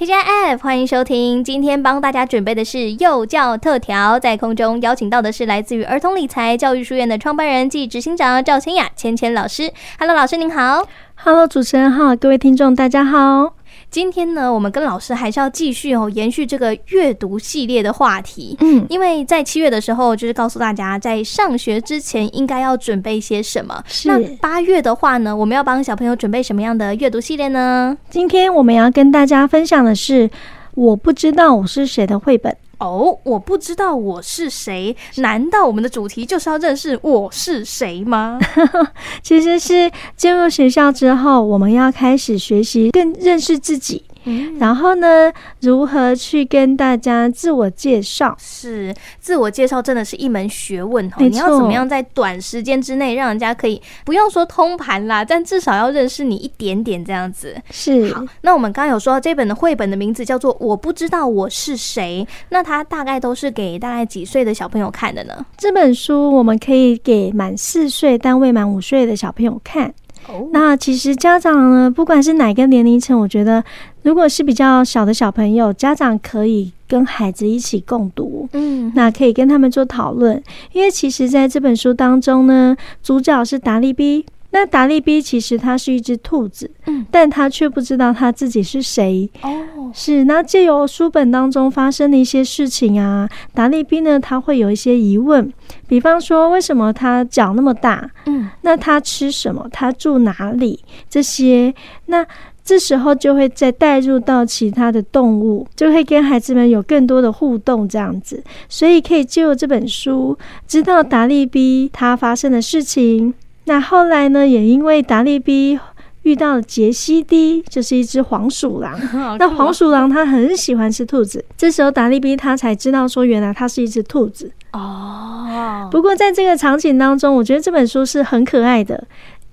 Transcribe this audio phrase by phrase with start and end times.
[0.00, 1.44] TJF，欢迎收听。
[1.44, 9.70] 今天帮大家准备的是幼教特调，在空中邀请到的是来自于儿童理财教育书院的创办人暨执行长赵千雅芊芊老师。
[9.98, 10.88] Hello，老师您好。
[11.16, 13.52] Hello，主持人好，各位听众大家好。
[13.90, 18.56] 今天呢，我们跟老师还是要继续哦，延续这个阅读系列的话题。
[18.60, 23.82] 嗯，因为在七月的时候，就是告诉大家在上学之前应该要准备些什么。
[23.86, 24.08] 是。
[24.08, 27.96] 那八月的话呢，我们要帮小朋友准备什么样的阅读系列呢？
[28.08, 30.30] 今天我们要跟大家分享的是。
[30.76, 34.96] 我不知道我是谁的绘本哦，我不知道我是谁。
[35.16, 38.38] 难道我们的主题就是要认识我是谁吗？
[39.22, 44.04] 其实是进入学校之后，我们要开始学习更认识自己。
[44.24, 48.36] 嗯、然后呢，如何去跟大家自我介绍？
[48.38, 51.12] 是自我介绍真的是一门学问哦。
[51.18, 57.56] 你要怎么样在短时间之内让人家可以不用说通盘啦，但至少要认识你一点点这样子。
[57.70, 58.12] 是。
[58.12, 65.44] 好，那我们刚刚有说到这本的绘本的名字叫做《我不知道我是谁》，那它大概都是给大概几岁的小朋友看的呢？
[65.56, 69.92] 这本书我们可以给满四岁但未满五岁的小朋友看。
[70.28, 70.48] 哦。
[70.52, 73.64] 那其实家长呢，不管是哪个年龄层，我觉得。
[74.02, 84.24] 如果是比较小的小朋友，家长可以跟孩子一起共读，嗯，那可以跟他们做讨论，因为其实在这本书当中呢，主角是达利 B。
[84.52, 89.30] 那达利 B 其实它是一只兔子，嗯，但他却不知道他自己是谁。
[89.42, 90.24] 哦，是。
[90.24, 95.52] 那借由书本当中发生的一些事情啊，达利 B 呢，他会有一些疑问，
[95.86, 98.10] 比方说为什么他脚那么大？
[98.26, 99.68] 嗯，那他吃什么？
[99.70, 100.80] 他住哪里？
[101.08, 101.72] 这些，
[102.06, 102.26] 那
[102.64, 108.42] 这时候就会再带入到其他的动物，就会跟孩子们有更多的互动，这样子。
[108.68, 113.34] 所以可以借由这本书，知道达利 B 他发生的事情。
[113.64, 115.78] 那后来呢，也因为达利 B
[116.22, 118.98] 遇到了杰西 D，就是一只黄鼠狼。
[119.38, 124.50] 那黄鼠狼它很喜欢吃兔子，这时候达利 B 他才知道说，原来它是一只兔子。
[124.72, 125.88] 哦。
[125.90, 129.02] 不过在这个场景当中，我觉得这本书是很可爱的，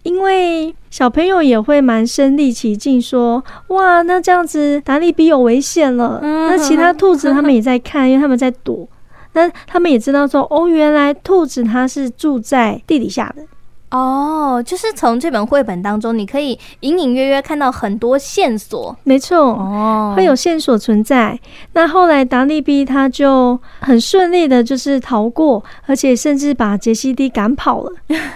[0.08, 8.88] 因为小朋友也会蛮身临其境，说：“哇，那这样子达利比有危险了。”那其他兔子他们也在看，因为他们在躲。
[9.34, 13.44] 那他们也知道说：“哦，原来兔子它是住在地底下的。”
[13.90, 18.94] 哦，就是从这本绘本当中，你可以隐隐约约看到很多线索。
[19.04, 21.40] 没错，哦，会有线索存在。
[21.72, 27.92] 那后来达利 B 他就很顺利的，就是逃过，而且甚至把杰西蒂赶跑了。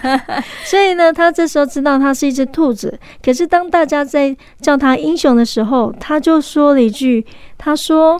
[0.64, 2.98] 所以呢，他这时候知道他是一只兔子。
[3.22, 7.26] 可是当大家在叫他英雄的时候，他就说了一句
[7.58, 8.18] ：“他说。”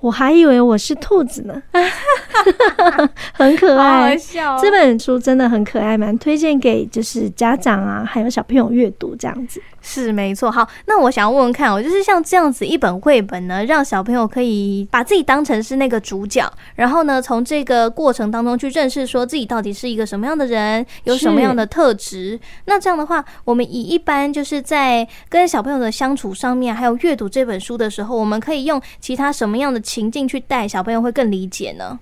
[0.00, 1.62] 我还以为我是兔子呢，
[3.34, 4.58] 很可爱，好笑哦。
[4.62, 9.60] 这本书真的很可爱，蛮推荐给就是家长啊，还有小朋友阅读这样子。
[9.82, 22.38] 是没错，好，那我想要问问看，我就是像这样子一本绘本呢，让小朋友可以把自己当成是那个主角，然后呢，从这个过程当中去认识，说自己到底是一个什么样的人，有什么样的特质。
[22.66, 31.98] 那这样的话，我们以一般就是在跟小朋友的相处上面，还有阅读这本书的时候，我们可以用其他什么样的情境去带小朋友会更理解呢？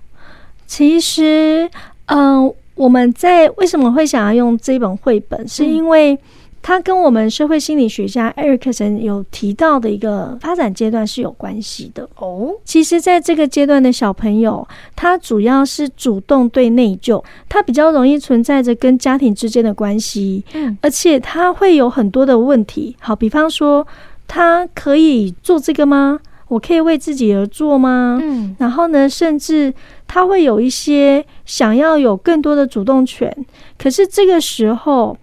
[0.67, 1.69] 其实，
[2.07, 6.19] 嗯、呃，我们在为什么会想要用这本绘本，是因为。
[6.61, 12.53] 它跟我们社会心理学家艾瑞克森有提到的一个发展阶段是有关系的哦。
[12.63, 22.95] 其实，在这个阶段的小朋友，他主要是主动对内疚，他比较容易存在着跟家庭之间的关系，嗯，而且他会有很多的问题。
[22.99, 23.87] 好，比方说，
[24.27, 26.19] 他可以做这个吗？
[26.49, 28.19] 我可以为自己而做吗？
[28.21, 29.73] 嗯，然后呢，甚至
[30.07, 33.33] 他会有一些想要有更多的主动权，
[33.77, 35.17] 可是这个时候。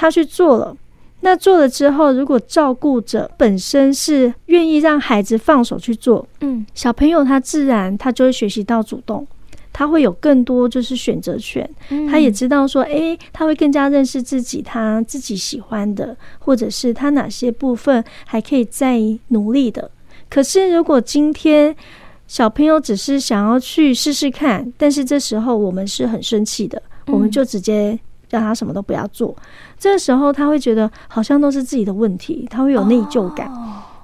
[0.00, 0.76] 他去做了，
[1.22, 9.26] 那做了之后，如果照顾者本身是愿意让孩子放手去做，嗯，小朋友他自然他就会学习到主动，
[9.72, 11.68] 他会有更多就是选择权，
[12.08, 19.90] 他也知道说，诶，他会更加认识自己，他自己喜欢的，或者是他哪些部分还可以再努力的。
[20.30, 21.74] 可是如果今天
[22.28, 27.98] 小朋友只是想要去试试看，但是这时候我们是很生气的，我们就直接
[28.30, 29.34] 让他什么都不要做。
[29.78, 33.50] 这个时候他会觉得好像都是自己的问题，他会有内疚感。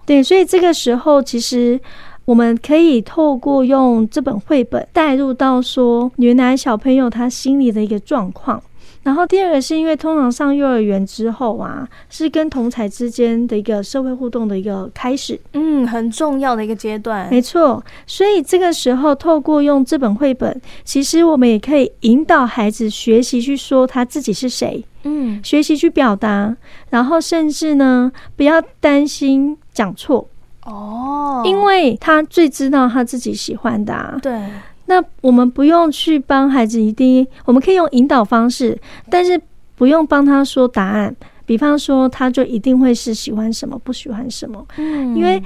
[0.06, 1.80] 对，所以这个时候其实
[2.24, 8.62] 我们可以透过用这本绘本带入到说，原来小朋友他心里的一个状况。
[9.02, 17.28] 然后第二个是因为通常上幼儿园之后啊，是跟同才之间的一个社会互动的一个开始，嗯，很重要的一个阶段。
[17.30, 26.56] 没错，所以这个时候透过用这本绘本，其实我们也可以引导孩子学习去说他自己是谁，嗯，学习去表达，
[26.90, 30.28] 然后甚至呢，不要担心讲错。
[30.64, 34.18] 哦，因为他最知道他自己喜欢的啊。
[34.22, 34.40] 对，
[34.86, 38.78] 那我们不用去帮孩子一定，我们可以用引导方式，
[39.10, 39.40] 但是
[39.76, 41.14] 不用帮他说答案。
[41.46, 44.66] 比方说，他就一定会是喜欢什么，不喜欢什么。
[44.78, 45.42] 嗯，因为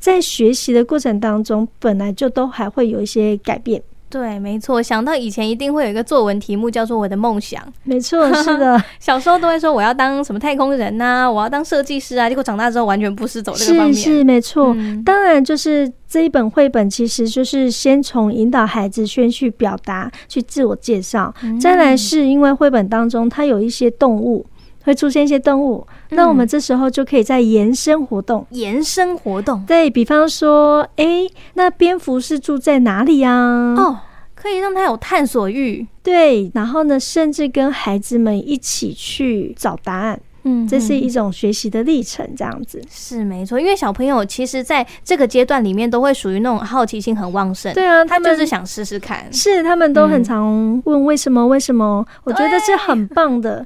[0.00, 3.80] 在学习的过程当中，本来就都还会有一些改变。
[4.12, 4.82] 对，没错。
[4.82, 8.78] 想到以前一定会有一个作文题目叫做“我的梦想 ”。没错，是的。
[9.00, 12.28] 小时候都会说我要当什么太空人呐、啊，我要当设计师啊。
[12.28, 13.94] 结果长大之后完全不是走这个方面。
[13.94, 14.74] 是是，没错。
[14.76, 24.44] 嗯、当然，就是这一本绘本，其实就是先从引导孩子先去表达、去自我介绍，嗯、再来是因为绘本当中它有一些动物。
[24.84, 28.46] 会出现一些动物，那我们这时候就可以再延伸活动。
[28.50, 33.32] 嗯、延伸活动，对，比方说，哎、欸，那蝙蝠是住在哪里呀？
[33.76, 33.98] 哦，
[34.34, 35.86] 可以让他有探索欲。
[36.02, 40.20] 对，然后呢，甚至跟孩子们一起去找答案。
[40.44, 43.60] 嗯，这是一种学习的历程，这样子是没错。
[43.60, 47.72] 因为小朋友其实在这个阶段里面都会属于那种好奇心很旺盛。
[47.72, 49.32] 对啊，他们就是想试试看。
[49.32, 51.46] 是，他们都很常问为什么？
[51.46, 52.04] 为什么？
[52.24, 53.64] 我觉得是很棒的。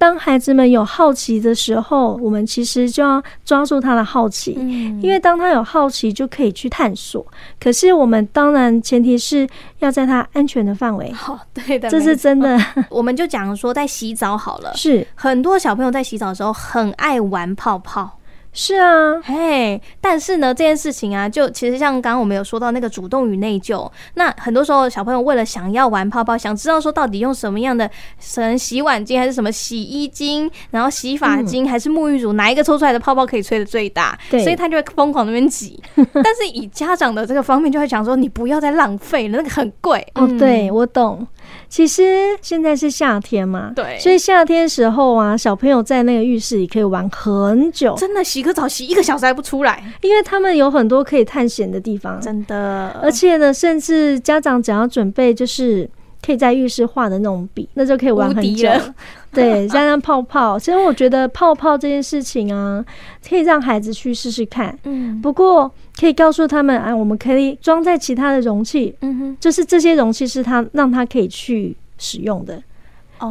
[0.00, 7.22] 当孩子们有好奇的时候，我们其实就要抓住他的好奇，嗯，因为当他有好奇，就可以去探索。
[7.60, 9.46] 可是我们当然前提是
[9.80, 11.12] 要在他安全的范围。
[11.12, 12.58] 好，对的，这是真的。
[12.88, 18.10] 我们就讲说，在洗澡好了，是很多小朋友在洗澡的时候很爱玩泡泡。
[18.52, 27.88] 是啊，嘿，但是呢，这件事情啊，就其实像刚刚我们有说到那个主动与内疚，那很多时候小朋友为了想要玩泡泡，想知道说到底用什么样的，
[28.18, 34.18] 什么洗碗巾还是什么洗衣巾，然后洗发精还是沐浴乳，哪一个抽出来的泡泡可以吹的最大？
[34.28, 35.80] 对，所以他就会疯狂那边挤。
[35.96, 40.04] 但是以家长的这个方面，就会讲说，你不要再浪费了，那个很贵。
[40.14, 41.26] 哦，对，我懂。
[41.70, 52.90] 其实现在是夏天嘛，对，所以夏天时候啊，小朋友在那个浴室里可以玩很久，真的洗个澡洗一个小时还不出来，因为他们有很多可以探险的地方，真的。
[53.00, 55.88] 而且呢，甚至家长只要准备就是
[56.24, 58.68] 可以在浴室画的那种笔，那就可以玩很久。
[59.32, 62.84] 对，沾沾泡泡，其实我觉得泡泡这件事情啊，
[63.26, 64.76] 可以让孩子去试试看。
[64.84, 68.94] 嗯，不过可以告诉他们，啊，我们可以装在其他的容器。
[69.02, 72.60] 嗯哼，就是这些容器是他让他可以去使用的。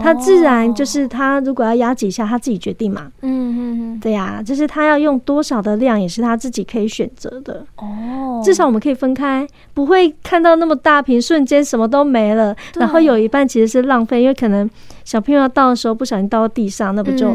[0.02, 3.12] 他自然就是他如果要压几下，他自己决定嘛。
[3.22, 7.66] 嗯嗯嗯，对呀，就是他要用多少的量，也是他自己可以选择的。
[7.78, 14.70] 哦，至少我们可以分开，不会看到那么大瓶，瞬间什么都没了，然后有一半其实是浪费，因为可能
[15.04, 17.34] 小朋友要倒的时候不小心倒到地上，那不就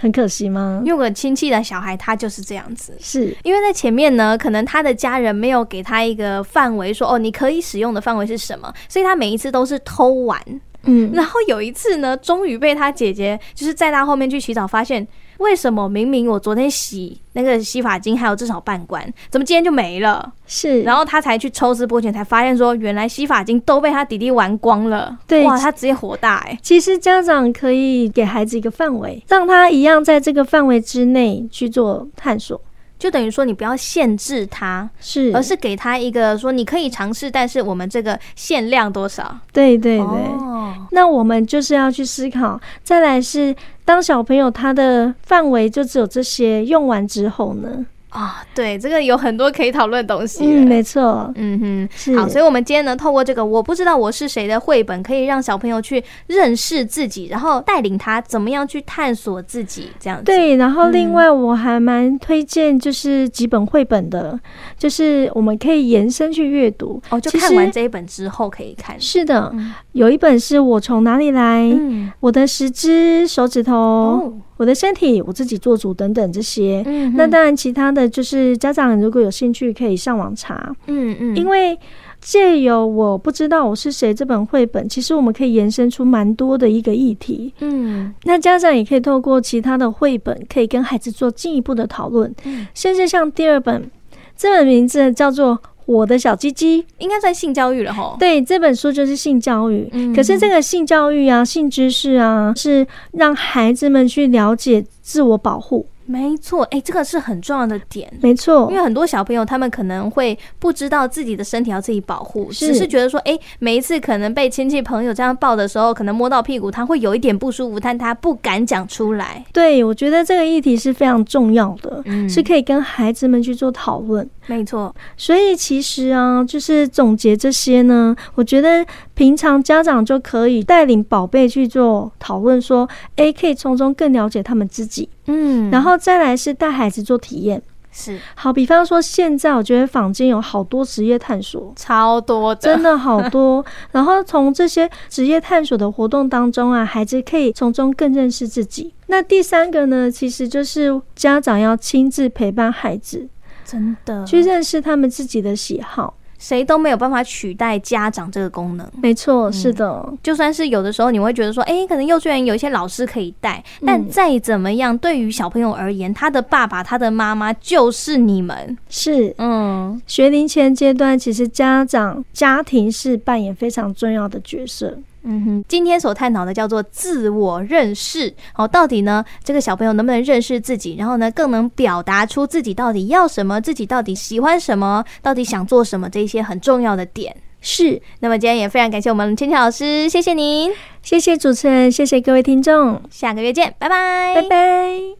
[0.00, 0.82] 很可惜吗？
[0.84, 10.40] 有个亲戚的小孩，他就是这样子，是因为在前面呢，可能他的家人没有给他一个范围，说哦，你可以使用的范围是什么，所以他每一次都是偷玩。
[10.84, 15.06] 嗯，然后有一次呢，终于被他姐姐就是在他后面去洗澡，发现
[15.38, 20.32] 为什么明明我昨天洗那个洗发精还有至少半罐，怎么今天就没了？
[20.46, 25.16] 是，然后他才去抽丝剥茧，才发现说原来洗发精都被他弟弟玩光了。
[25.26, 26.58] 对，哇，他直接火大哎、欸！
[26.62, 32.60] 其实家长可以给孩子一个范围，让他一样在这个范围之内去做探索。
[33.00, 39.38] 就等于说，你不要限制他，是，而是给他一个说你可以尝试，但是我们这个限量多少？
[39.54, 40.04] 对对对。
[40.06, 42.60] 哦，那我们就是要去思考。
[42.84, 43.56] 再来是，
[43.86, 47.86] 当小朋友他的范围就只有这些，用完之后呢？
[48.10, 50.44] 啊，对，这个有很多可以讨论的东西。
[50.44, 52.18] 嗯，没错，嗯哼，是。
[52.18, 60.24] 好，所以，我们今天呢，透过这个“我不知道我是谁”的绘本，可以让小朋友去认识自己，然后带领他怎么样去探索自己，这样子。
[60.24, 64.40] 对，然后另外我还蛮推荐就是几本绘本的，嗯、
[64.76, 67.00] 就是我们可以延伸去阅读。
[67.10, 69.00] 哦，就看完这一本之后可以看。
[69.00, 73.76] 是的，嗯、有一本是我从哪里来，嗯、我的十只手指头。
[73.76, 76.82] 哦我的身体，我自己做主等等这些。
[76.84, 80.74] 嗯，那当然，其他的就是家长如果有兴趣，可以上网查。
[80.86, 81.78] 嗯嗯，因为
[82.20, 87.52] 借由我不知道我是谁这本绘本，其实我们可以延伸出蛮多的一个议题。
[87.60, 92.34] 嗯，那家长也可以透过其他的绘本，可以跟孩子做进一步的讨论。
[92.44, 93.90] 嗯，甚至像第二本，
[94.36, 95.58] 这本名字叫做。
[95.86, 98.16] 我的小鸡鸡应该算性教育了吼。
[98.16, 99.88] 对，这本书就是性教育。
[99.90, 105.84] 嗯，可是这个性教育啊，性知识啊，是让孩子们去了解自我保护。
[106.10, 108.12] 没错，哎、欸，这个是很重要的点。
[108.20, 119.44] 没错，因为很多小朋友他们可能会不知道自己的身体要自己保护，只是觉得说，哎、欸，每一次可能被亲戚朋友这样抱的时候，可能摸到屁股，他会有一点不舒服，但他不敢讲出来。
[119.52, 124.28] 对，我觉得这个议题是非常重要的，嗯、是可以跟孩子们去做讨论。
[124.50, 137.62] 没错，所以其实啊，就是总结这些呢，我觉得平常家长就可以带领宝贝去做讨论，说，哎，可以从中更了解他们自己，嗯，然后再来是带孩子做体验。
[137.92, 143.64] 是，好，比方说现在我觉得坊间有好多职业探索，超多的，真的好多。
[143.92, 148.92] 然后从这些职业探索的活动当中啊，孩子可以从中更认识自己。
[149.06, 153.28] 那第三个呢，其实就是家长要亲自陪伴孩子，
[153.70, 156.14] 真的去认识他们自己的喜好。
[156.38, 158.90] 谁都没有办法取代家长这个功能。
[159.02, 160.02] 没错，是的。
[160.08, 168.74] 嗯，就算是有的时候你会觉得说，诶，可能幼稚园有一些老师可以带，但再怎么样，对于小朋友而言，他的爸爸、他的妈妈就是你们。
[168.88, 174.98] 是，嗯，学龄前阶段，其实家长、家庭是扮演非常重要的角色。
[175.22, 178.32] 嗯哼，今天所探讨的叫做自我认识。
[178.52, 187.36] 好，到底呢，这个小朋友能不能认识自己，然后呢，更能表达出自己到底要什么，自己到底喜欢什么，到底想做什么，这些很重要的点。
[187.60, 188.00] 是。
[188.20, 190.72] 那么今天也非常感谢我们芊芊老师，谢谢您，
[191.02, 195.19] 谢谢主持人，谢谢各位听众，下个月见，拜拜，拜拜。